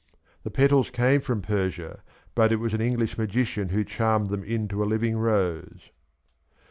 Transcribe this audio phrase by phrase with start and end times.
[0.41, 1.99] 'The petals came from Persia^
[2.33, 5.91] but it was an English magician who charmed them into a living rose.